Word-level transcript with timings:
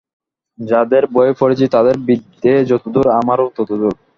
যাদের 0.59 1.03
বই 1.13 1.31
পড়েছি 1.39 1.65
তাদের 1.75 1.95
বিদ্যে 2.07 2.53
যতদূর 2.69 3.07
আমারও 3.19 3.47
ততদূর! 3.49 3.93